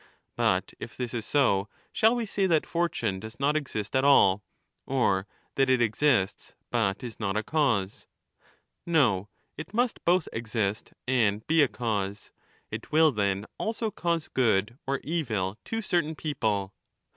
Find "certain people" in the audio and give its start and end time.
15.83-16.73